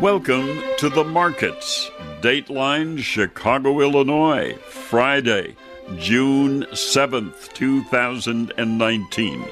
[0.00, 1.90] Welcome to the markets.
[2.20, 5.56] Dateline, Chicago, Illinois, Friday,
[5.96, 9.44] June 7th, 2019.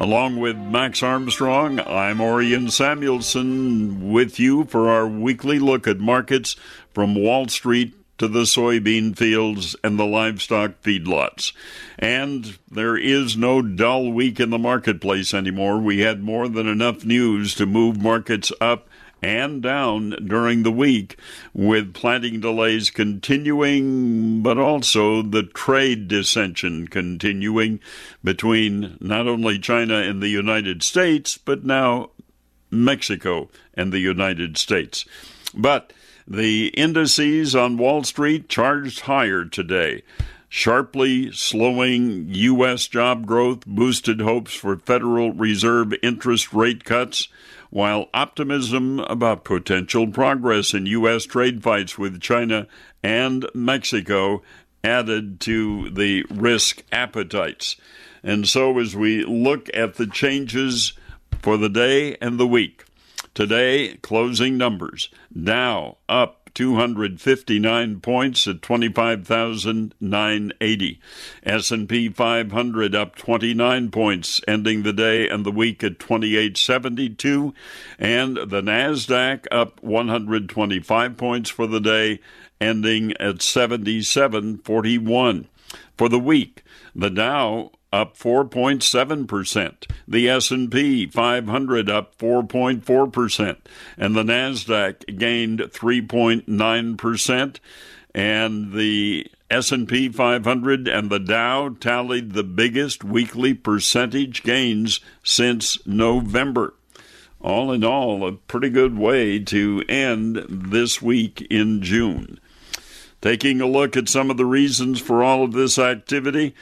[0.00, 6.56] Along with Max Armstrong, I'm Orion Samuelson with you for our weekly look at markets
[6.92, 11.52] from Wall Street to the soybean fields and the livestock feedlots.
[12.00, 15.78] And there is no dull week in the marketplace anymore.
[15.78, 18.88] We had more than enough news to move markets up
[19.24, 21.16] and down during the week,
[21.54, 27.80] with planting delays continuing, but also the trade dissension continuing
[28.22, 32.10] between not only China and the United States, but now
[32.70, 35.06] Mexico and the United States.
[35.54, 35.94] But
[36.28, 40.02] the indices on Wall Street charged higher today.
[40.50, 42.86] Sharply slowing U.S.
[42.86, 47.28] job growth boosted hopes for Federal Reserve interest rate cuts,
[47.74, 51.24] while optimism about potential progress in U.S.
[51.24, 52.68] trade fights with China
[53.02, 54.44] and Mexico
[54.84, 57.74] added to the risk appetites.
[58.22, 60.92] And so, as we look at the changes
[61.42, 62.84] for the day and the week,
[63.34, 65.08] Today, closing numbers.
[65.32, 71.00] Dow up 259 points at 25,980.
[71.42, 77.52] S&P 500 up 29 points ending the day and the week at 2872
[77.98, 82.20] and the Nasdaq up 125 points for the day
[82.60, 85.48] ending at 7741.
[85.96, 93.56] For the week, the Dow up 4.7%, the S&P 500 up 4.4%,
[93.96, 97.56] and the Nasdaq gained 3.9%,
[98.12, 106.74] and the S&P 500 and the Dow tallied the biggest weekly percentage gains since November.
[107.40, 112.40] All in all, a pretty good way to end this week in June.
[113.20, 116.54] Taking a look at some of the reasons for all of this activity,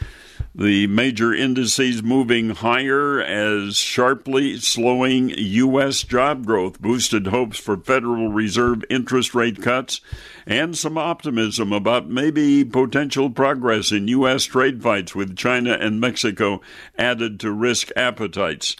[0.54, 6.02] the major indices moving higher as sharply slowing U.S.
[6.02, 10.02] job growth boosted hopes for Federal Reserve interest rate cuts
[10.46, 14.44] and some optimism about maybe potential progress in U.S.
[14.44, 16.60] trade fights with China and Mexico
[16.98, 18.76] added to risk appetites.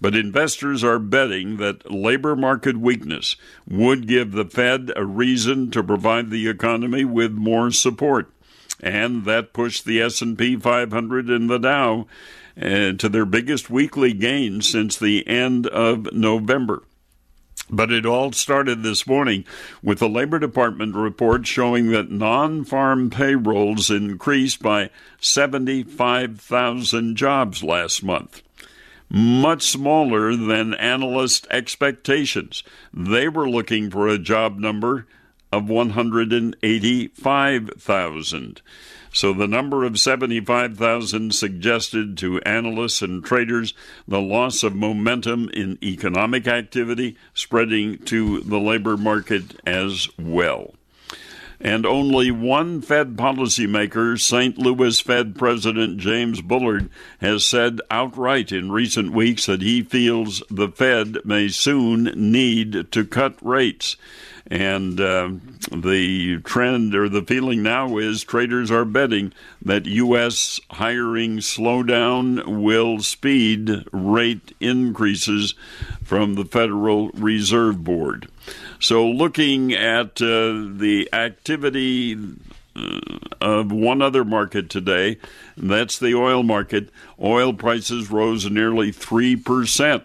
[0.00, 3.36] But investors are betting that labor market weakness
[3.68, 8.32] would give the Fed a reason to provide the economy with more support
[8.82, 12.06] and that pushed the S&P 500 and the Dow
[12.60, 16.82] uh, to their biggest weekly gain since the end of November.
[17.70, 19.44] But it all started this morning
[19.82, 28.02] with the Labor Department report showing that non farm payrolls increased by 75,000 jobs last
[28.02, 28.42] month.
[29.08, 32.62] Much smaller than analyst expectations.
[32.92, 35.06] They were looking for a job number
[35.52, 38.62] of 185,000.
[39.14, 43.74] So the number of 75,000 suggested to analysts and traders
[44.08, 50.72] the loss of momentum in economic activity spreading to the labor market as well.
[51.60, 54.58] And only one Fed policymaker, St.
[54.58, 56.88] Louis Fed President James Bullard,
[57.20, 63.04] has said outright in recent weeks that he feels the Fed may soon need to
[63.04, 63.96] cut rates.
[64.50, 65.30] And uh,
[65.70, 69.32] the trend or the feeling now is traders are betting
[69.64, 70.60] that U.S.
[70.70, 75.54] hiring slowdown will speed rate increases
[76.02, 78.28] from the Federal Reserve Board.
[78.80, 82.18] So, looking at uh, the activity
[82.74, 82.98] uh,
[83.40, 85.18] of one other market today,
[85.56, 86.90] that's the oil market.
[87.20, 90.02] Oil prices rose nearly 3%.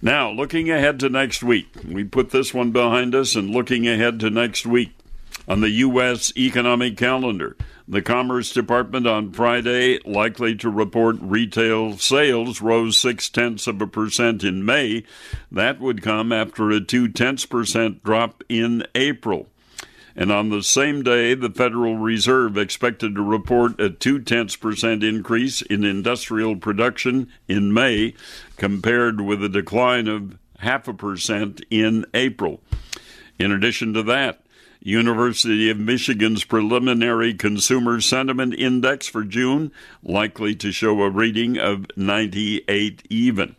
[0.00, 4.20] Now, looking ahead to next week, we put this one behind us and looking ahead
[4.20, 4.92] to next week
[5.48, 6.32] on the U.S.
[6.36, 7.56] economic calendar.
[7.88, 13.86] The Commerce Department on Friday likely to report retail sales rose six tenths of a
[13.86, 15.04] percent in May.
[15.50, 19.48] That would come after a two tenths percent drop in April.
[20.18, 25.04] And on the same day, the Federal Reserve expected to report a two tenths percent
[25.04, 28.14] increase in industrial production in May,
[28.56, 32.60] compared with a decline of half a percent in April.
[33.38, 34.40] In addition to that,
[34.80, 39.70] University of Michigan's preliminary consumer sentiment index for June
[40.02, 43.54] likely to show a reading of 98 even.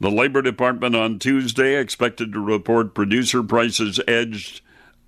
[0.00, 4.62] The Labor Department on Tuesday expected to report producer prices edged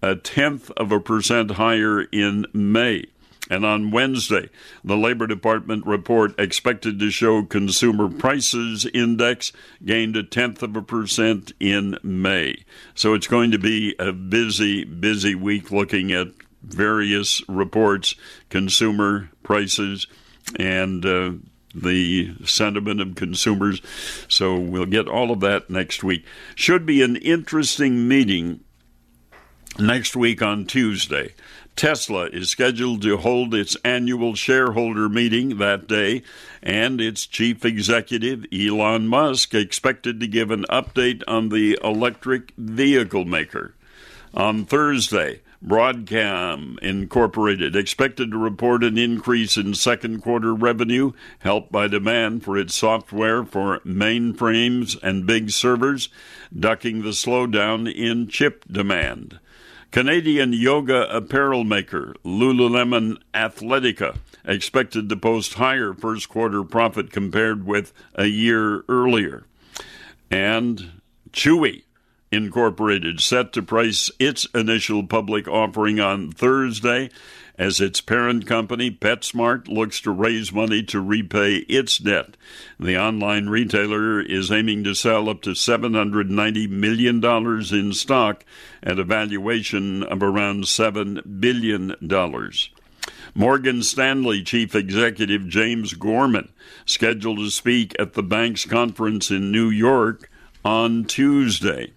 [0.05, 3.07] a tenth of a percent higher in May.
[3.51, 4.51] And on Wednesday,
[4.85, 9.53] the Labor Department report expected to show consumer prices index
[9.83, 12.65] gained a tenth of a percent in May.
[12.95, 16.29] So it's going to be a busy, busy week looking at
[16.63, 18.15] various reports,
[18.51, 20.07] consumer prices,
[20.59, 21.33] and uh,
[21.75, 23.81] the sentiment of consumers.
[24.29, 26.27] So we'll get all of that next week.
[26.55, 28.61] Should be an interesting meeting
[29.79, 31.33] next week on Tuesday.
[31.77, 36.23] Tesla is scheduled to hold its annual shareholder meeting that day,
[36.63, 43.25] and its chief executive, Elon Musk, expected to give an update on the electric vehicle
[43.25, 43.75] maker.
[44.35, 51.89] On Thursday, Broadcom Incorporated expected to report an increase in second quarter revenue, helped by
[51.89, 56.09] demand for its software for mainframes and big servers,
[56.57, 59.41] ducking the slowdown in chip demand.
[59.95, 67.93] Canadian yoga apparel maker Lululemon Athletica expected to post higher first quarter profit compared with
[68.17, 69.47] a year earlier.
[70.33, 71.01] And
[71.31, 71.85] Chewy
[72.35, 77.09] Incorporated set to price its initial public offering on Thursday
[77.57, 82.37] as its parent company, PetSmart, looks to raise money to repay its debt.
[82.81, 87.25] The online retailer is aiming to sell up to $790 million
[87.73, 88.45] in stock
[88.83, 91.95] at a valuation of around $7 billion.
[93.37, 96.51] Morgan Stanley Chief Executive James Gorman,
[96.85, 100.29] scheduled to speak at the bank's conference in New York
[100.65, 101.93] on Tuesday.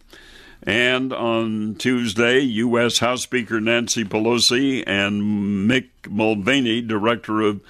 [0.67, 2.99] And on Tuesday, U.S.
[2.99, 7.61] House Speaker Nancy Pelosi and Mick Mulvaney, Director of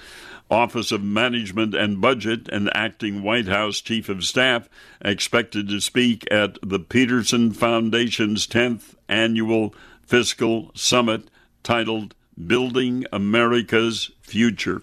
[0.50, 4.68] Office of Management and Budget and acting White House Chief of Staff,
[5.00, 9.72] expected to speak at the Peterson Foundation's 10th annual
[10.02, 11.30] fiscal summit
[11.62, 12.16] titled
[12.48, 14.82] Building America's Future.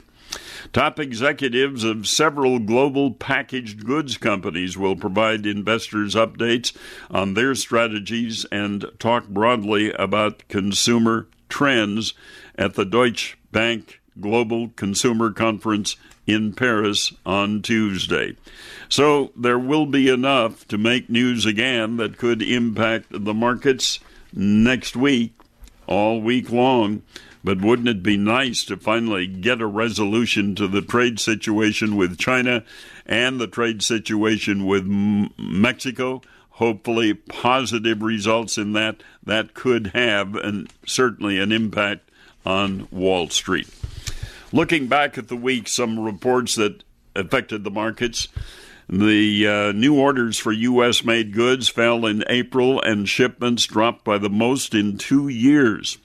[0.74, 6.76] Top executives of several global packaged goods companies will provide investors updates
[7.10, 12.14] on their strategies and talk broadly about consumer trends
[12.58, 15.96] at the Deutsche Bank Global Consumer Conference
[16.28, 18.36] in Paris on Tuesday.
[18.90, 24.00] So there will be enough to make news again that could impact the markets
[24.34, 25.34] next week,
[25.88, 27.04] all week long.
[27.45, 32.18] But wouldn't it be nice to finally get a resolution to the trade situation with
[32.18, 32.63] China
[33.06, 36.24] and the trade situation with Mexico?
[36.50, 39.03] Hopefully, positive results in that.
[39.24, 42.09] That could have and certainly an impact
[42.47, 43.69] on Wall Street.
[44.51, 46.83] Looking back at the week, some reports that
[47.15, 48.27] affected the markets.
[48.89, 51.03] The uh, new orders for U.S.
[51.03, 56.00] made goods fell in April, and shipments dropped by the most in two years.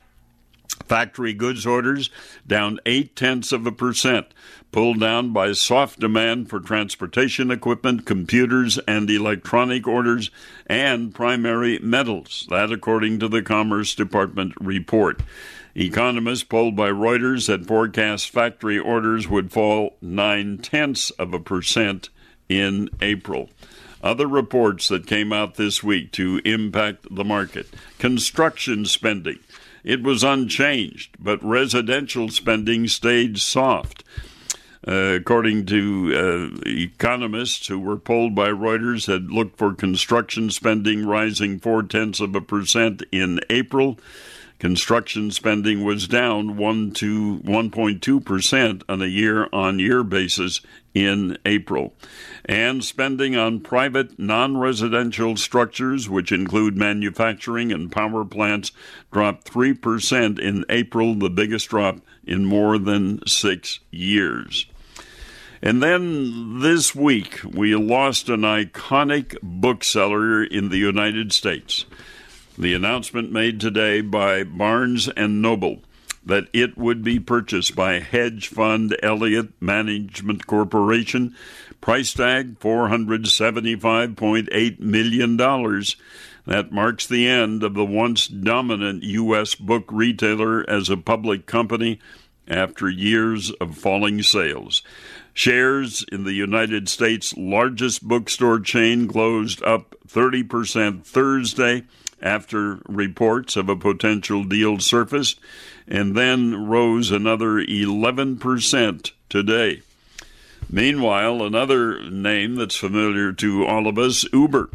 [0.86, 2.10] Factory goods orders
[2.46, 4.26] down eight tenths of a percent,
[4.72, 10.30] pulled down by soft demand for transportation equipment, computers, and electronic orders,
[10.66, 12.46] and primary metals.
[12.50, 15.22] That, according to the Commerce Department report.
[15.74, 22.08] Economists polled by Reuters had forecast factory orders would fall nine tenths of a percent
[22.48, 23.48] in April.
[24.02, 27.68] Other reports that came out this week to impact the market
[27.98, 29.38] construction spending
[29.84, 34.04] it was unchanged, but residential spending stayed soft.
[34.86, 41.06] Uh, according to uh, economists who were polled by Reuters, had looked for construction spending
[41.06, 43.98] rising four tenths of a percent in April.
[44.60, 50.60] Construction spending was down one to 1.2 percent on a year-on-year basis
[50.92, 51.94] in April
[52.44, 58.70] and spending on private non residential structures, which include manufacturing and power plants,
[59.10, 64.66] dropped 3% in April, the biggest drop in more than six years.
[65.62, 71.86] And then this week, we lost an iconic bookseller in the United States.
[72.58, 75.82] The announcement made today by Barnes and Noble
[76.24, 81.34] that it would be purchased by hedge fund Elliott Management Corporation.
[81.80, 85.36] Price tag $475.8 million.
[85.36, 89.54] That marks the end of the once dominant U.S.
[89.54, 92.00] book retailer as a public company
[92.48, 94.82] after years of falling sales.
[95.32, 101.84] Shares in the United States' largest bookstore chain closed up 30% Thursday
[102.22, 105.40] after reports of a potential deal surfaced,
[105.88, 109.82] and then rose another 11% today.
[110.68, 114.70] Meanwhile, another name that's familiar to all of us, Uber,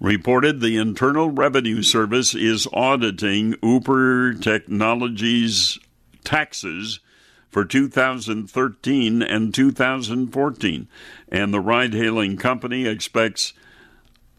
[0.00, 5.78] reported the Internal Revenue Service is auditing Uber Technologies
[6.24, 7.00] taxes
[7.48, 10.88] for 2013 and 2014,
[11.30, 13.54] and the ride hailing company expects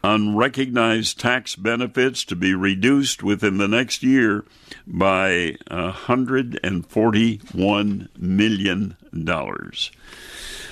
[0.04, 4.46] unrecognized tax benefits to be reduced within the next year
[4.86, 8.96] by $141 million.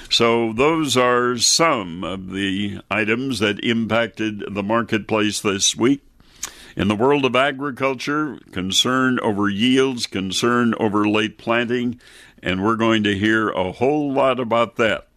[0.09, 6.03] So, those are some of the items that impacted the marketplace this week.
[6.77, 11.99] In the world of agriculture, concern over yields, concern over late planting,
[12.43, 15.07] and we're going to hear a whole lot about that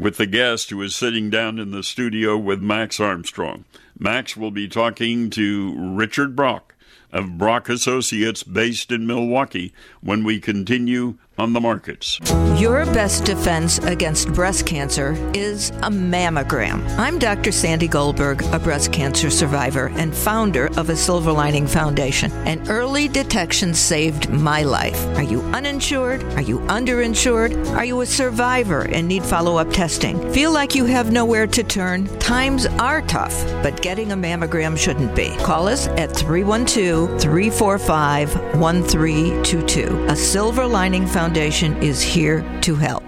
[0.00, 3.66] with the guest who is sitting down in the studio with Max Armstrong.
[3.98, 6.74] Max will be talking to Richard Brock
[7.12, 12.20] of Brock Associates based in Milwaukee when we continue on the markets.
[12.60, 16.86] Your best defense against breast cancer is a mammogram.
[16.98, 17.50] I'm Dr.
[17.50, 22.30] Sandy Goldberg, a breast cancer survivor and founder of a Silver Lining Foundation.
[22.46, 25.02] And early detection saved my life.
[25.16, 26.22] Are you uninsured?
[26.34, 27.74] Are you underinsured?
[27.74, 30.30] Are you a survivor and need follow up testing?
[30.32, 32.06] Feel like you have nowhere to turn?
[32.18, 35.34] Times are tough, but getting a mammogram shouldn't be.
[35.38, 40.06] Call us at 312 345 1322.
[40.10, 43.04] A Silver Lining Foundation Foundation is here to help.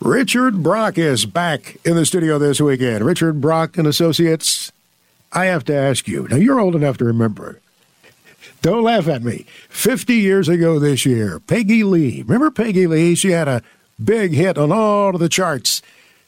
[0.00, 3.02] Richard Brock is back in the studio this weekend.
[3.06, 4.70] Richard Brock and Associates.
[5.32, 6.28] I have to ask you.
[6.28, 7.58] Now you're old enough to remember.
[8.60, 9.46] Don't laugh at me.
[9.70, 12.20] 50 years ago this year, Peggy Lee.
[12.20, 13.14] Remember Peggy Lee?
[13.14, 13.62] She had a
[14.04, 15.80] big hit on all of the charts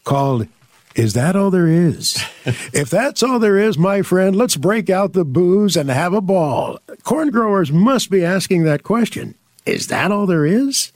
[0.05, 0.49] called
[0.95, 2.17] Is That All There Is?
[2.47, 6.23] if that's all there is, my friend, let's break out the booze and have a
[6.23, 6.79] ball.
[7.03, 9.35] Corn growers must be asking that question.
[9.71, 10.93] Is that all there is?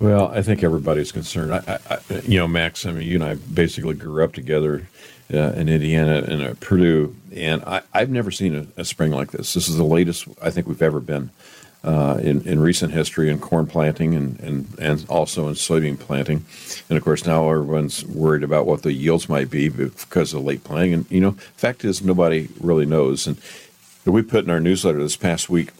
[0.00, 1.52] Well, I think everybody's concerned.
[1.52, 2.86] I, I, you know, Max.
[2.86, 4.86] I mean, you and I basically grew up together
[5.32, 9.32] uh, in Indiana and at Purdue, and I, have never seen a, a, spring like
[9.32, 9.54] this.
[9.54, 11.30] This is the latest I think we've ever been
[11.82, 16.44] uh, in, in recent history in corn planting and, and, and also in soybean planting.
[16.88, 20.64] And of course, now everyone's worried about what the yields might be because of late
[20.64, 20.94] planting.
[20.94, 23.26] And you know, fact is, nobody really knows.
[23.26, 23.36] And
[24.04, 25.70] we put in our newsletter this past week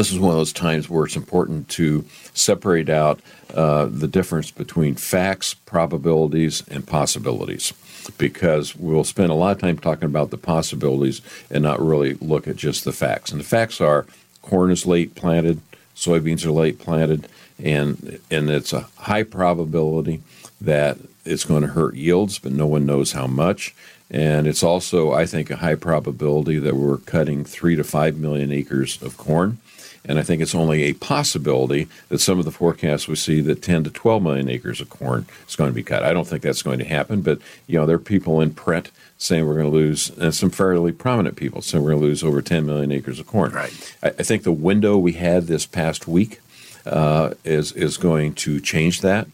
[0.00, 3.20] this is one of those times where it's important to separate out
[3.52, 7.74] uh, the difference between facts, probabilities, and possibilities.
[8.16, 12.48] Because we'll spend a lot of time talking about the possibilities and not really look
[12.48, 13.30] at just the facts.
[13.30, 14.06] And the facts are
[14.40, 15.60] corn is late planted,
[15.94, 17.28] soybeans are late planted,
[17.62, 20.22] and and it's a high probability
[20.62, 23.74] that it's going to hurt yields, but no one knows how much.
[24.10, 28.50] And it's also, I think, a high probability that we're cutting three to five million
[28.50, 29.58] acres of corn.
[30.04, 33.62] And I think it's only a possibility that some of the forecasts we see that
[33.62, 36.02] 10 to 12 million acres of corn is going to be cut.
[36.02, 38.90] I don't think that's going to happen, but you know there are people in print
[39.18, 42.24] saying we're going to lose, and some fairly prominent people saying we're going to lose
[42.24, 43.52] over 10 million acres of corn.
[43.52, 43.94] Right.
[44.02, 46.40] I, I think the window we had this past week
[46.86, 49.26] uh, is is going to change that.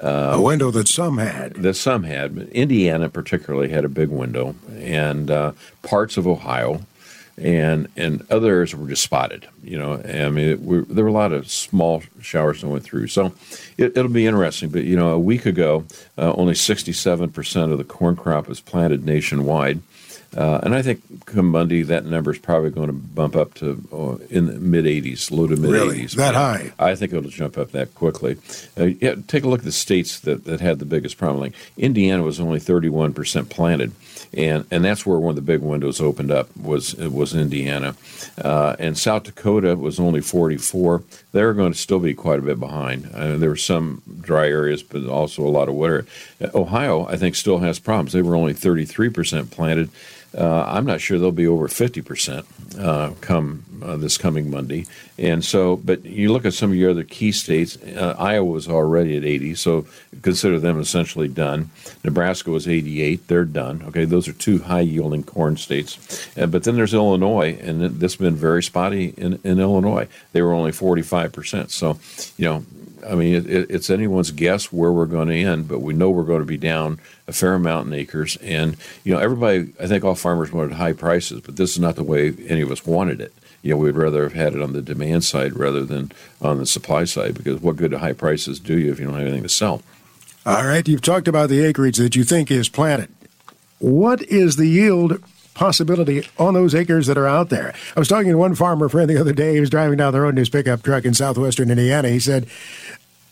[0.00, 1.54] Uh, a window that some had.
[1.54, 2.36] That some had.
[2.52, 5.52] Indiana particularly had a big window, and uh,
[5.82, 6.80] parts of Ohio
[7.36, 9.48] and and others were just spotted.
[9.62, 13.08] You know, I mean, it, there were a lot of small showers that went through.
[13.08, 13.32] So
[13.76, 14.68] it, will be interesting.
[14.68, 15.84] But you know, a week ago,
[16.16, 19.80] uh, only 67 percent of the corn crop was planted nationwide.
[20.36, 23.82] Uh, and I think come Monday, that number is probably going to bump up to
[23.92, 25.72] uh, in the mid 80s, low to mid 80s.
[25.72, 26.06] Really?
[26.06, 26.72] That high?
[26.78, 28.36] I think it'll jump up that quickly.
[28.78, 31.40] Uh, yeah, take a look at the states that, that had the biggest problem.
[31.40, 33.92] Like Indiana was only 31% planted
[34.36, 37.94] and and that's where one of the big windows opened up was was Indiana,
[38.42, 41.02] uh, and South Dakota was only 44.
[41.32, 43.10] They're going to still be quite a bit behind.
[43.14, 46.06] Uh, there were some dry areas, but also a lot of water.
[46.54, 48.12] Ohio, I think, still has problems.
[48.12, 49.90] They were only 33 percent planted.
[50.36, 52.44] Uh, I'm not sure they'll be over 50%
[52.78, 54.86] uh, come uh, this coming Monday.
[55.18, 58.68] And so, but you look at some of your other key states, uh, Iowa was
[58.68, 59.86] already at 80, so
[60.22, 61.70] consider them essentially done.
[62.02, 63.84] Nebraska was 88, they're done.
[63.88, 66.28] Okay, those are two high yielding corn states.
[66.36, 70.08] Uh, but then there's Illinois, and this has been very spotty in, in Illinois.
[70.32, 71.70] They were only 45%.
[71.70, 71.98] So,
[72.36, 72.64] you know,
[73.06, 76.24] I mean, it, it's anyone's guess where we're going to end, but we know we're
[76.24, 78.36] going to be down a fair amount in acres.
[78.36, 81.96] And, you know, everybody, I think all farmers wanted high prices, but this is not
[81.96, 83.32] the way any of us wanted it.
[83.62, 86.66] You know, we'd rather have had it on the demand side rather than on the
[86.66, 89.42] supply side because what good do high prices do you if you don't have anything
[89.42, 89.82] to sell?
[90.44, 93.08] All right, you've talked about the acreage that you think is planted.
[93.78, 95.22] What is the yield
[95.54, 97.74] possibility on those acres that are out there.
[97.96, 99.54] I was talking to one farmer friend the other day.
[99.54, 102.08] He was driving down the road in his pickup truck in southwestern Indiana.
[102.08, 102.46] He said,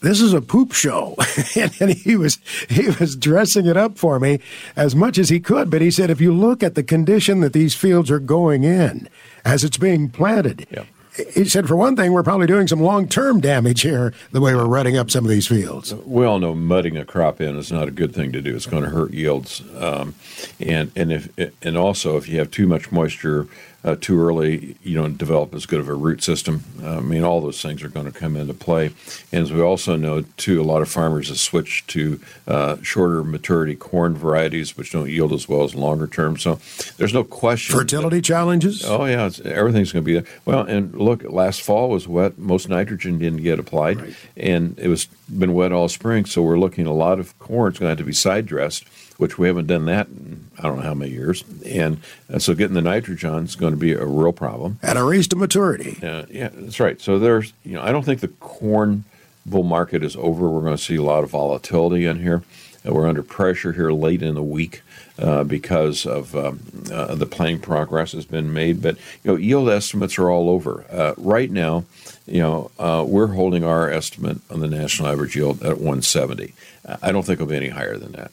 [0.02, 1.16] this is a poop show.
[1.56, 2.38] and he was
[2.68, 4.40] he was dressing it up for me
[4.76, 5.70] as much as he could.
[5.70, 9.08] But he said, if you look at the condition that these fields are going in
[9.44, 10.86] as it's being planted.
[11.34, 14.54] He said, for one thing, we're probably doing some long term damage here the way
[14.54, 15.94] we're rutting up some of these fields.
[15.94, 18.56] We all know mudding a crop in is not a good thing to do.
[18.56, 20.14] It's going to hurt yields, um,
[20.58, 21.28] and and if
[21.62, 23.46] and also if you have too much moisture
[23.84, 26.62] uh, too early, you don't develop as good of a root system.
[26.82, 28.92] Uh, I mean, all those things are going to come into play.
[29.32, 33.24] And as we also know, too, a lot of farmers have switched to uh, shorter
[33.24, 36.38] maturity corn varieties, which don't yield as well as longer term.
[36.38, 36.60] So
[36.96, 37.76] there's no question.
[37.76, 38.84] Fertility that, challenges?
[38.84, 39.30] Oh, yeah.
[39.44, 40.26] everything's going to be there.
[40.44, 42.38] Well, and look, last fall was wet.
[42.38, 44.00] Most nitrogen didn't get applied.
[44.00, 44.14] Right.
[44.36, 46.24] And it was been wet all spring.
[46.24, 47.70] So we're looking a lot of corn.
[47.70, 48.84] It's going to have to be side dressed
[49.18, 51.44] which we haven't done that in I don't know how many years.
[51.66, 52.00] And
[52.32, 54.78] uh, so getting the nitrogen is going to be a real problem.
[54.82, 55.98] At a race to maturity.
[56.02, 57.00] Uh, yeah, that's right.
[57.00, 59.04] So there's, you know, I don't think the corn
[59.44, 60.48] bull market is over.
[60.48, 62.42] We're going to see a lot of volatility in here.
[62.86, 64.82] Uh, we're under pressure here late in the week
[65.18, 66.60] uh, because of um,
[66.92, 68.82] uh, the planning progress has been made.
[68.82, 71.84] But you know, yield estimates are all over uh, right now.
[72.26, 76.54] You know, uh, we're holding our estimate on the national average yield at 170.
[77.00, 78.32] I don't think it'll be any higher than that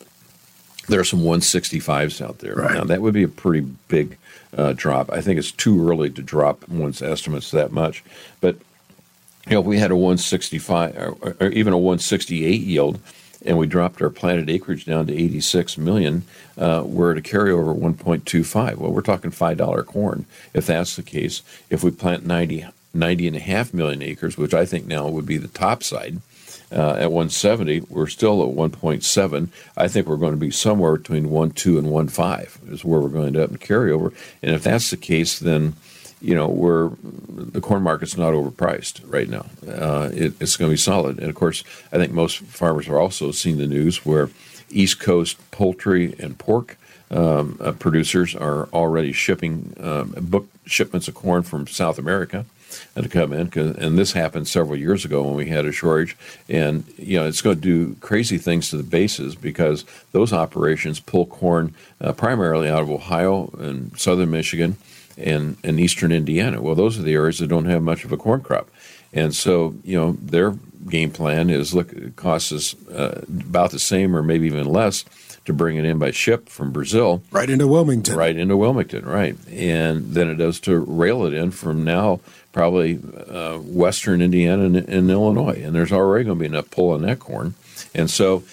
[0.90, 2.56] there are some 165s out there.
[2.56, 2.74] Right.
[2.74, 4.18] Now, that would be a pretty big
[4.58, 5.12] uh, drop.
[5.12, 8.04] I think it's too early to drop one's estimates that much.
[8.42, 8.58] But,
[9.48, 13.00] you know, if we had a 165 or, or even a 168 yield,
[13.46, 16.24] and we dropped our planted acreage down to 86 million,
[16.58, 18.78] uh, we're at a carryover 1.25.
[18.78, 21.42] Well, we're talking $5 corn if that's the case.
[21.70, 25.26] If we plant 90, 90 and a half million acres, which I think now would
[25.26, 26.22] be the top side,
[26.72, 27.82] uh, at 170.
[27.90, 29.50] We're still at 1.7.
[29.78, 33.34] I think we're going to be somewhere between 1.2 and 1.5 is where we're going
[33.34, 34.14] to end up in carryover.
[34.42, 35.74] And if that's the case, then
[36.22, 39.46] you know we're the corn market's not overpriced right now.
[39.68, 41.20] Uh, it, it's going to be solid.
[41.20, 44.30] And of course, I think most farmers are also seeing the news where
[44.70, 46.78] East Coast poultry and pork.
[47.12, 52.46] Um, uh, producers are already shipping um, book shipments of corn from South America
[52.96, 53.52] to come in.
[53.58, 56.18] And this happened several years ago when we had a shortage.
[56.48, 61.00] And, you know, it's going to do crazy things to the bases because those operations
[61.00, 64.78] pull corn uh, primarily out of Ohio and southern Michigan
[65.18, 66.62] and, and eastern Indiana.
[66.62, 68.70] Well, those are the areas that don't have much of a corn crop.
[69.12, 70.52] And so, you know, their
[70.88, 75.04] game plan is look, it costs us uh, about the same or maybe even less
[75.46, 77.24] to bring it in by ship from Brazil.
[77.32, 78.16] Right into Wilmington.
[78.16, 79.36] Right into Wilmington, right.
[79.50, 82.20] And then it does to rail it in from now
[82.52, 85.62] probably uh, western Indiana and, and, Illinois.
[85.64, 87.54] And there's already going to be enough pull on that corn.
[87.94, 88.44] And so,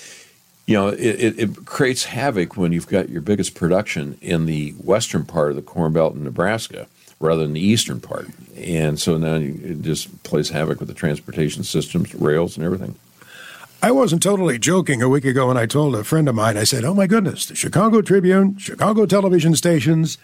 [0.66, 4.72] you know, it, it, it, creates havoc when you've got your biggest production in the
[4.72, 6.86] western part of the Corn Belt in Nebraska
[7.20, 8.28] rather than the eastern part.
[8.56, 12.96] And so now it just plays havoc with the transportation systems, rails, and everything.
[13.86, 16.64] I wasn't totally joking a week ago when I told a friend of mine, I
[16.64, 20.18] said, Oh my goodness, the Chicago Tribune, Chicago television stations,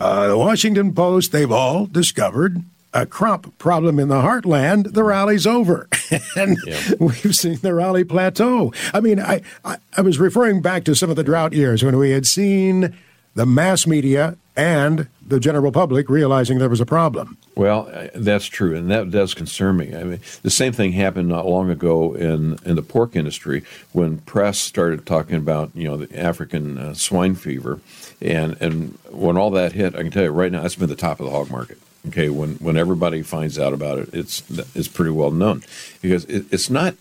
[0.00, 2.64] uh, the Washington Post, they've all discovered
[2.94, 5.86] a crop problem in the heartland, the rally's over.
[6.36, 6.80] and yeah.
[6.98, 8.72] we've seen the rally plateau.
[8.94, 11.98] I mean, I, I, I was referring back to some of the drought years when
[11.98, 12.96] we had seen
[13.34, 17.36] the mass media and the general public realizing there was a problem.
[17.54, 19.94] Well, uh, that's true, and that does concern me.
[19.94, 24.18] I mean, the same thing happened not long ago in in the pork industry when
[24.18, 27.80] press started talking about you know the African uh, swine fever,
[28.20, 30.96] and and when all that hit, I can tell you right now, that's been the
[30.96, 31.78] top of the hog market.
[32.08, 34.42] Okay, when when everybody finds out about it, it's
[34.74, 35.62] it's pretty well known
[36.02, 36.96] because it, it's not.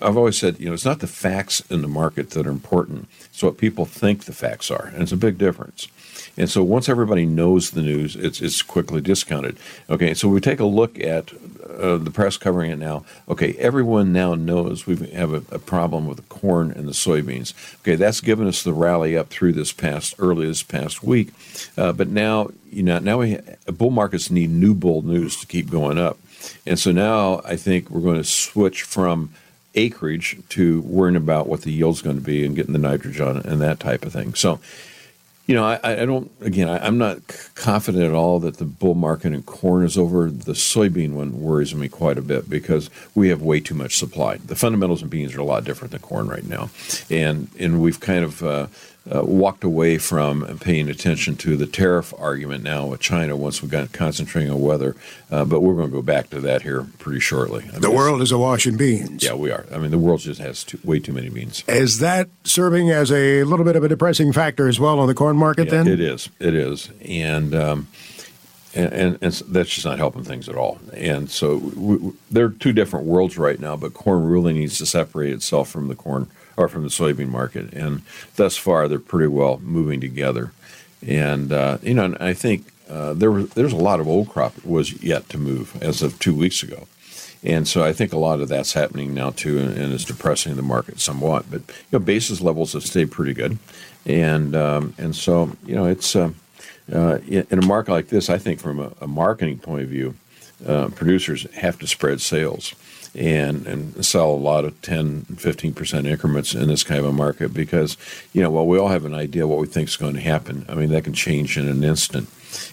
[0.00, 3.08] I've always said, you know, it's not the facts in the market that are important.
[3.26, 5.88] It's what people think the facts are, and it's a big difference.
[6.36, 9.58] And so once everybody knows the news, it's it's quickly discounted.
[9.88, 11.32] Okay, so we take a look at
[11.68, 13.04] uh, the press covering it now.
[13.28, 17.52] Okay, everyone now knows we have a, a, problem with the corn and the soybeans.
[17.80, 21.30] Okay, that's given us the rally up through this past early this past week,
[21.76, 25.70] uh, but now you know now we bull markets need new bull news to keep
[25.70, 26.18] going up,
[26.66, 29.30] and so now I think we're going to switch from
[29.74, 33.60] acreage to worrying about what the yield's going to be and getting the nitrogen and
[33.60, 34.34] that type of thing.
[34.34, 34.58] So
[35.50, 36.30] you know, I, I don't.
[36.42, 37.18] Again, I, am not
[37.56, 40.30] confident at all that the bull market in corn is over.
[40.30, 44.36] The soybean one worries me quite a bit because we have way too much supply.
[44.36, 46.70] The fundamentals in beans are a lot different than corn right now,
[47.10, 48.68] and and we've kind of uh,
[49.12, 53.68] uh, walked away from paying attention to the tariff argument now with China once we
[53.68, 54.94] got concentrating on weather.
[55.30, 57.64] Uh, but we're going to go back to that here pretty shortly.
[57.68, 59.24] I mean, the world is awash in beans.
[59.24, 59.64] Yeah, we are.
[59.72, 61.64] I mean, the world just has too, way too many beans.
[61.66, 65.14] Is that serving as a little bit of a depressing factor as well on the
[65.14, 65.66] corn market?
[65.66, 66.28] Yeah, then it is.
[66.38, 67.54] It is, and.
[67.54, 67.88] Um,
[68.72, 70.78] and, and, and, that's just not helping things at all.
[70.92, 73.74] And so we, we, they're two different worlds right now.
[73.74, 77.72] But corn really needs to separate itself from the corn or from the soybean market.
[77.72, 78.02] And
[78.36, 80.52] thus far, they're pretty well moving together.
[81.06, 84.28] And uh, you know, and I think uh, there was there's a lot of old
[84.28, 86.86] crop was yet to move as of two weeks ago.
[87.42, 90.56] And so I think a lot of that's happening now too, and, and is depressing
[90.56, 91.50] the market somewhat.
[91.50, 93.58] But you know, basis levels have stayed pretty good,
[94.04, 96.32] and um, and so you know, it's uh,
[96.92, 100.16] uh, in a market like this, I think from a, a marketing point of view,
[100.66, 102.74] uh, producers have to spread sales
[103.14, 107.12] and and sell a lot of 10 15 percent increments in this kind of a
[107.12, 107.96] market because
[108.32, 110.64] you know while we all have an idea what we think is going to happen
[110.68, 112.28] i mean that can change in an instant.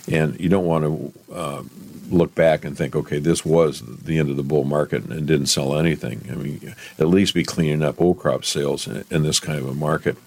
[0.09, 1.63] And you don't want to uh,
[2.09, 5.47] look back and think okay this was the end of the bull market and didn't
[5.47, 6.27] sell anything.
[6.31, 9.67] I mean at least be cleaning up old crop sales in, in this kind of
[9.67, 10.17] a market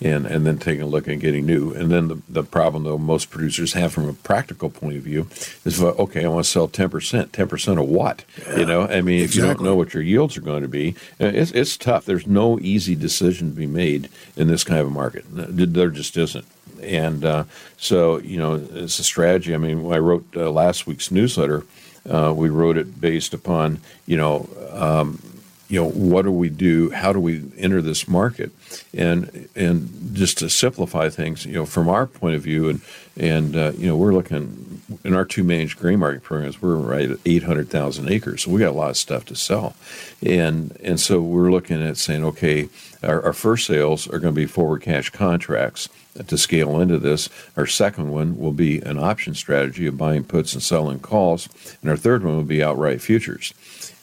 [0.00, 1.72] and and then taking a look and getting new.
[1.72, 5.28] And then the, the problem though most producers have from a practical point of view
[5.64, 7.32] is okay, I want to sell ten percent.
[7.32, 8.24] Ten percent of what?
[8.38, 9.24] Yeah, you know, I mean, exactly.
[9.24, 12.04] if you don't know what your yields are going to be, uh, it's it's tough.
[12.04, 15.24] There's no easy decision to be made in this kind of a market.
[15.28, 16.46] There just isn't.
[16.82, 17.44] And uh,
[17.78, 19.54] so, you know, it's a strategy.
[19.54, 21.64] I mean, I wrote uh, last week's newsletter,
[22.08, 25.20] uh, we wrote it based upon, you know, um,
[25.68, 28.52] you know what do we do how do we enter this market
[28.94, 32.80] and and just to simplify things you know from our point of view and
[33.16, 37.10] and uh, you know we're looking in our two managed grain market programs we're right
[37.10, 39.74] at 800,000 acres so we got a lot of stuff to sell
[40.24, 42.68] and and so we're looking at saying okay
[43.02, 45.88] our, our first sales are going to be forward cash contracts
[46.26, 47.28] to scale into this.
[47.56, 51.48] Our second one will be an option strategy of buying puts and selling calls,
[51.82, 53.52] and our third one will be outright futures.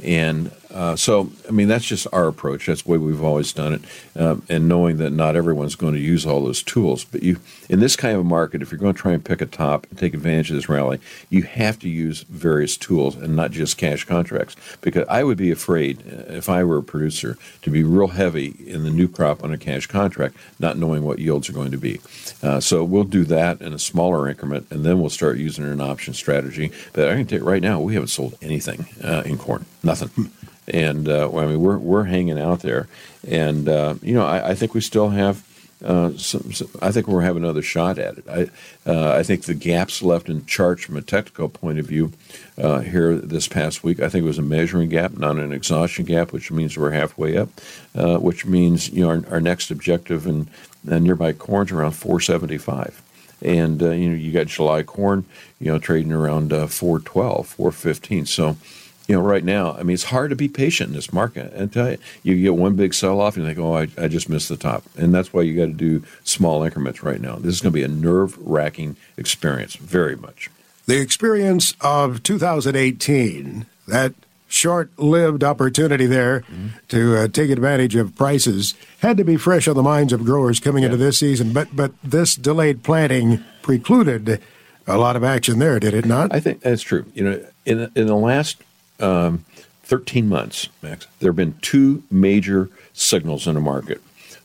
[0.04, 2.66] And uh, so, I mean, that's just our approach.
[2.66, 3.82] That's the way we've always done it.
[4.20, 7.04] Um, and knowing that not everyone's going to use all those tools.
[7.04, 9.42] But you, in this kind of a market, if you're going to try and pick
[9.42, 11.00] a top and take advantage of this rally,
[11.30, 14.56] you have to use various tools and not just cash contracts.
[14.82, 18.56] Because I would be afraid, uh, if I were a producer, to be real heavy
[18.66, 21.78] in the new crop on a cash contract, not knowing what yields are going to
[21.78, 22.00] be.
[22.42, 25.82] Uh, so we'll do that in a smaller increment, and then we'll start using an
[25.82, 26.72] option strategy.
[26.94, 30.32] But I can tell you right now, we haven't sold anything uh, in corn, nothing
[30.68, 32.88] and uh, I mean we're we're hanging out there,
[33.28, 35.48] and uh, you know I, I, think we still have.
[35.84, 38.26] Uh, some, some, I think we'll have another shot at it.
[38.30, 42.14] I, uh, I think the gaps left in charts from a technical point of view
[42.58, 44.00] uh, here this past week.
[44.00, 47.36] I think it was a measuring gap, not an exhaustion gap, which means we're halfway
[47.36, 47.50] up.
[47.94, 50.48] Uh, which means you know our, our next objective in,
[50.90, 53.04] in nearby corn's around 475
[53.44, 55.26] and uh, you know you got July corn,
[55.60, 58.26] you know, trading around uh, 412, 415.
[58.26, 58.58] So
[59.08, 61.52] you know, right now, I mean, it's hard to be patient in this market.
[61.54, 64.08] And tell you, you get one big sell off and you think, oh, I, I
[64.08, 64.84] just missed the top.
[64.98, 67.36] And that's why you got to do small increments right now.
[67.36, 70.50] This is going to be a nerve wracking experience, very much.
[70.86, 74.14] The experience of 2018, that
[74.48, 76.68] short lived opportunity there mm-hmm.
[76.90, 80.60] to uh, take advantage of prices, had to be fresh on the minds of growers
[80.60, 80.88] coming yeah.
[80.88, 81.52] into this season.
[81.52, 84.42] But, but this delayed planting precluded
[84.88, 86.34] a lot of action there, did it not?
[86.34, 87.06] I think that's true.
[87.14, 88.58] You know, in, in the last
[89.00, 89.46] um,
[89.84, 94.02] 13 months, Max, there have been two major signals in the market.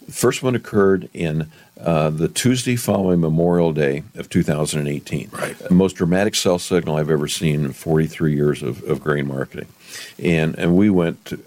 [0.06, 5.28] The first one occurred in uh, the Tuesday following Memorial Day of 2018.
[5.30, 5.56] Right.
[5.58, 9.68] The most dramatic sell signal I've ever seen in 43 years of, of grain marketing.
[10.18, 11.38] And, and we went to,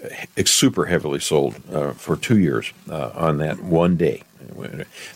[0.45, 4.23] super heavily sold uh, for two years uh, on that one day.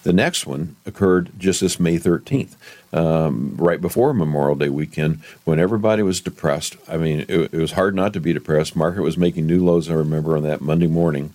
[0.03, 2.55] The next one occurred just this May 13th,
[2.95, 6.77] um, right before Memorial Day weekend, when everybody was depressed.
[6.87, 8.75] I mean, it, it, was hard not to be depressed.
[8.75, 11.33] Market was making new lows, I remember, on that Monday morning.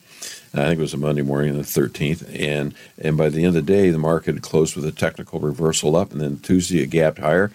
[0.55, 3.55] I think it was a Monday morning, the 13th, and and by the end of
[3.55, 6.91] the day, the market had closed with a technical reversal up, and then Tuesday it
[6.91, 7.53] gapped higher,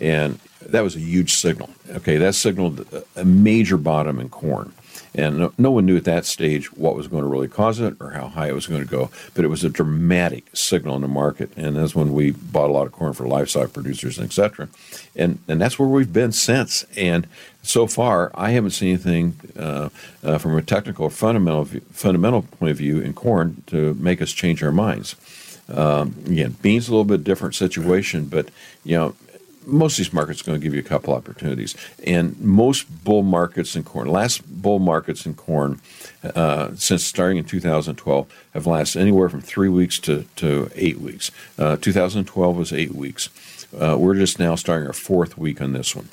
[0.00, 1.68] and that was a huge signal.
[1.90, 4.72] Okay, that signaled a major bottom in corn.
[5.18, 7.96] And no, no, one knew at that stage what was going to really cause it
[7.98, 11.02] or how high it was going to go, but it was a dramatic signal in
[11.02, 11.50] the market.
[11.56, 14.68] And that's when we bought a lot of corn for livestock producers et cetera.
[15.16, 16.84] And, and that's where we've been since.
[16.96, 17.26] And
[17.64, 19.88] so far, I haven't seen anything uh,
[20.22, 24.30] uh, from a technical or fundamental, fundamental point of view in corn to make us
[24.30, 25.16] change our minds.
[25.68, 28.50] Um, again, beans a little bit different situation, but
[28.84, 29.14] you know
[29.68, 31.76] most of these markets are going to give you a couple opportunities.
[32.04, 35.80] And most bull markets in corn, last bull markets in corn
[36.22, 41.30] uh, since starting in 2012, have lasted anywhere from three weeks to, to eight weeks.
[41.58, 43.28] Uh, 2012 was eight weeks.
[43.78, 46.08] Uh, we're just now starting our fourth week on this one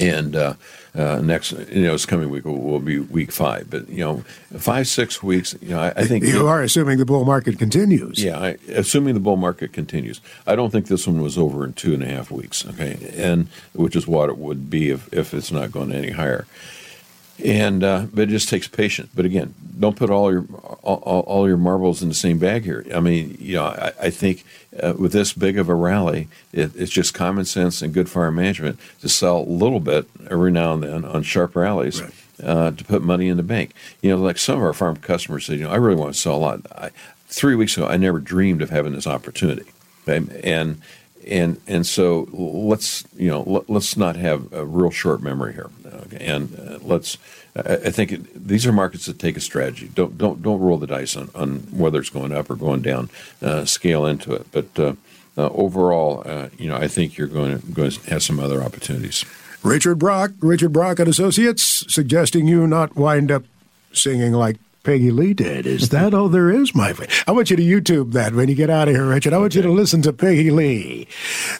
[0.00, 0.54] and uh,
[0.94, 3.70] uh, next, you know, this coming week will, will, be week five.
[3.70, 4.24] But you know,
[4.58, 5.54] five six weeks.
[5.60, 8.22] You know, I, I think you it, are assuming the bull market continues.
[8.22, 10.20] Yeah, I, assuming the bull market continues.
[10.46, 12.66] I don't think this one was over in two and a half weeks.
[12.66, 16.46] Okay, and which is what it would be if if it's not going any higher
[17.38, 19.10] and uh, but it just takes patience.
[19.14, 20.44] But again, don't put all your
[20.82, 22.84] all, all your marbles in the same bag here.
[22.94, 24.44] I mean, you know, I, I think
[24.80, 28.36] uh, with this big of a rally, it, it's just common sense and good farm
[28.36, 32.02] management to sell a little bit every now and then on sharp rallies.
[32.02, 32.12] Right.
[32.42, 35.46] Uh, to put money in the bank, you know, like some of our farm customers
[35.46, 36.60] said, you know, I really want to sell a lot.
[36.72, 36.90] I,
[37.28, 39.70] three weeks ago, I never dreamed of having this opportunity,
[40.08, 40.40] okay?
[40.42, 40.80] and
[41.26, 45.70] and and so let's you know let, us not have a real short memory here,
[45.86, 46.24] okay?
[46.24, 47.18] and uh, let's.
[47.54, 49.90] I, I think it, these are markets that take a strategy.
[49.94, 53.10] Don't don't don't roll the dice on, on whether it's going up or going down.
[53.40, 54.94] Uh, scale into it, but uh,
[55.36, 58.62] uh overall, uh, you know, I think you're going to going to have some other
[58.62, 59.24] opportunities.
[59.62, 63.44] Richard Brock, Richard Brock and Associates, suggesting you not wind up
[63.92, 65.64] singing like Peggy Lee did.
[65.64, 67.10] Is that all there is, my friend?
[67.28, 69.32] I want you to YouTube that when you get out of here, Richard.
[69.32, 69.60] I want okay.
[69.60, 71.06] you to listen to Peggy Lee.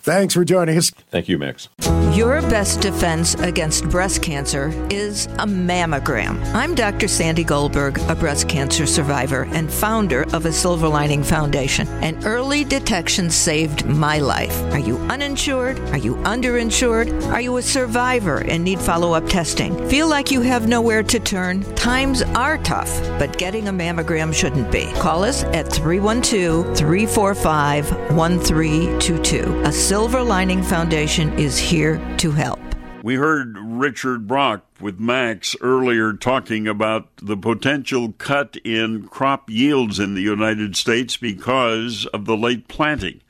[0.00, 0.90] Thanks for joining us.
[1.10, 1.68] Thank you, Max.
[2.12, 6.44] Your best defense against breast cancer is a mammogram.
[6.52, 7.06] I'm Dr.
[7.06, 11.86] Sandy Goldberg, a breast cancer survivor and founder of a Silver Lining Foundation.
[12.02, 14.60] And early detection saved my life.
[14.72, 15.78] Are you uninsured?
[15.90, 17.28] Are you underinsured?
[17.28, 19.88] Are you a survivor and need follow up testing?
[19.88, 21.62] Feel like you have nowhere to turn?
[21.76, 24.92] Times are tough but getting a mammogram shouldn't be.
[24.94, 29.62] Call us at 312 345 1322.
[29.64, 32.60] A Silver Lining Foundation is here to help.
[33.02, 39.98] We heard Richard Brock with Max earlier talking about the potential cut in crop yields
[39.98, 43.20] in the United States because of the late planting.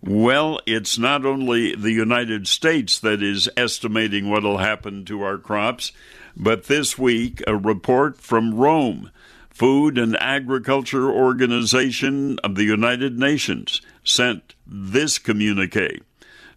[0.00, 5.36] Well, it's not only the United States that is estimating what will happen to our
[5.36, 5.92] crops.
[6.36, 9.10] But this week, a report from Rome,
[9.50, 16.00] Food and Agriculture Organization of the United Nations, sent this communique.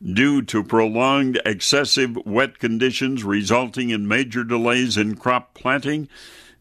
[0.03, 6.07] Due to prolonged excessive wet conditions resulting in major delays in crop planting,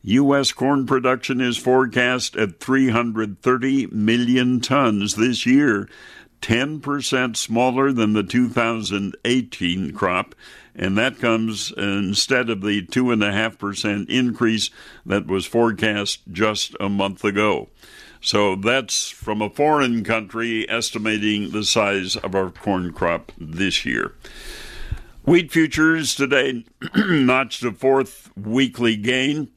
[0.03, 0.53] U.S.
[0.53, 5.89] corn production is forecast at 330 million tons this year,
[6.47, 10.35] 10% smaller than the 2018 crop
[10.77, 14.71] and that comes instead of the 2.5% increase
[15.05, 17.69] that was forecast just a month ago.
[18.21, 24.15] So that's from a foreign country estimating the size of our corn crop this year.
[25.25, 26.65] Wheat futures today
[26.97, 29.49] notched a fourth weekly gain,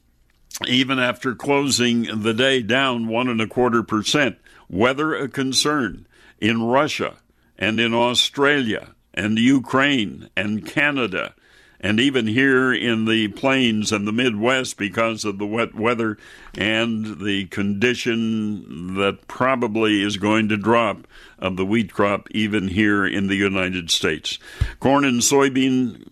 [0.67, 4.37] even after closing the day down one and a quarter percent.
[4.69, 6.05] Weather a concern
[6.39, 7.17] in Russia
[7.57, 11.33] and in Australia and Ukraine and Canada,
[11.81, 16.17] and even here in the plains and the Midwest because of the wet weather
[16.55, 23.05] and the condition that probably is going to drop of the wheat crop, even here
[23.05, 24.39] in the United States.
[24.79, 26.03] Corn and soybean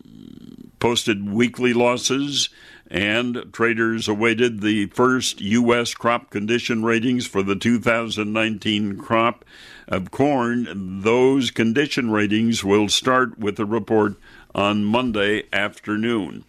[0.80, 2.50] posted weekly losses
[2.90, 5.94] and traders awaited the first U.S.
[5.94, 9.44] crop condition ratings for the 2019 crop
[9.88, 11.02] of corn.
[11.02, 14.15] Those condition ratings will start with a report
[14.54, 16.43] on Monday afternoon.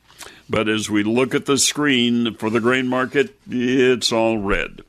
[0.50, 4.82] But as we look at the screen for the grain market, it's all red.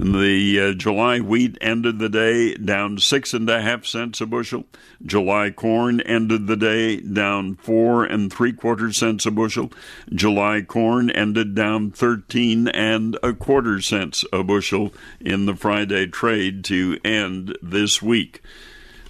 [0.00, 4.64] The uh, July wheat ended the day down six and a half cents a bushel.
[5.04, 9.72] July corn ended the day down four and three quarter cents a bushel.
[10.14, 16.64] July corn ended down thirteen and a quarter cents a bushel in the Friday trade
[16.66, 18.40] to end this week.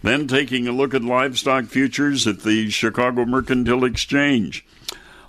[0.03, 4.65] Then taking a look at livestock futures at the Chicago Mercantile Exchange.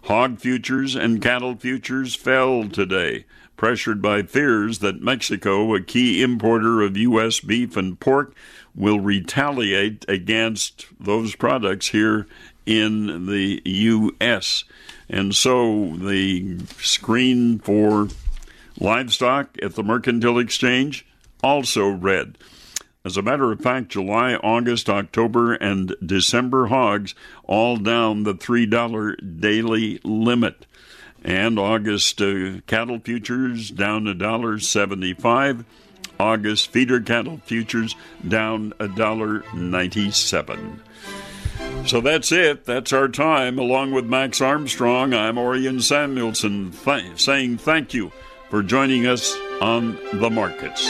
[0.04, 3.26] Hog futures and cattle futures fell today,
[3.60, 7.41] pressured by fears that Mexico, a key importer of U.S.
[7.41, 8.34] beef and pork,
[8.74, 12.26] will retaliate against those products here
[12.65, 14.63] in the U.S.
[15.10, 18.08] And so the screen for
[18.80, 21.06] livestock at the Mercantile Exchange
[21.43, 22.38] also red.
[23.04, 29.41] As a matter of fact, July, August, October, and December hogs all down the $3
[29.41, 30.65] daily limit.
[31.23, 35.65] And August uh, cattle futures down $1.75.
[36.19, 37.95] August feeder cattle futures
[38.27, 40.79] down $1.97.
[41.88, 42.65] So that's it.
[42.65, 43.58] That's our time.
[43.58, 48.12] Along with Max Armstrong, I'm Orion Samuelson th- saying thank you
[48.49, 50.89] for joining us on the markets.